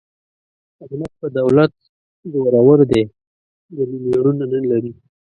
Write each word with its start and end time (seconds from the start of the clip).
احمد 0.83 1.11
په 1.19 1.27
دولت 1.37 1.73
زورو 2.31 2.85
دی، 2.91 3.03
ګني 3.75 3.97
مېړونه 4.03 4.43
نه 4.53 4.59
لري. 4.69 4.91